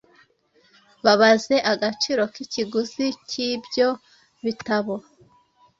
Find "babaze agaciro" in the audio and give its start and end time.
1.05-2.21